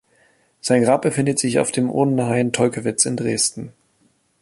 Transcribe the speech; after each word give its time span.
Sein 0.61 0.81
Grab 0.81 1.03
befindet 1.03 1.37
sich 1.37 1.59
auf 1.59 1.71
dem 1.71 1.87
Urnenhain 1.91 2.51
Tolkewitz 2.51 3.05
in 3.05 3.17
Dresden. 3.17 3.71